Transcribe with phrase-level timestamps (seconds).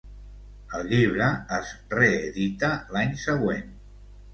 [0.79, 1.29] El llibre
[1.59, 3.75] es reedita l'any següent.